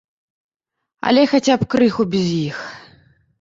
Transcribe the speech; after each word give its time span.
Але, 1.09 1.25
хаця 1.33 1.55
б, 1.65 1.67
крыху 1.75 2.03
без 2.15 2.27
іх. 2.47 2.57